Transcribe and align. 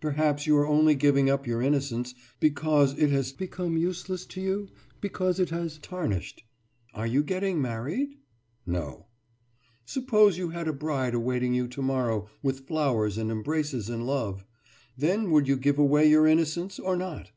Perhaps 0.00 0.46
you 0.46 0.56
are 0.58 0.66
only 0.68 0.94
giving 0.94 1.28
up 1.28 1.44
your 1.44 1.60
innocence 1.60 2.14
because 2.38 2.96
it 2.96 3.10
has 3.10 3.32
become 3.32 3.76
useless 3.76 4.24
to 4.26 4.40
you, 4.40 4.68
because 5.00 5.40
it 5.40 5.50
has 5.50 5.76
tarnished. 5.78 6.44
Are 6.94 7.04
you 7.04 7.24
getting 7.24 7.60
married?« 7.60 8.16
»No.« 8.64 9.06
»Supposing 9.84 10.38
you 10.44 10.50
had 10.50 10.68
a 10.68 10.72
bride 10.72 11.14
awaiting 11.14 11.52
you 11.52 11.66
tomorrow 11.66 12.28
with 12.44 12.68
flowers 12.68 13.18
and 13.18 13.28
embraces 13.28 13.88
and 13.90 14.06
love, 14.06 14.44
then 14.96 15.32
would 15.32 15.48
you 15.48 15.56
give 15.56 15.80
away 15.80 16.06
your 16.08 16.28
innocence, 16.28 16.78
or 16.78 16.94
not? 16.94 17.32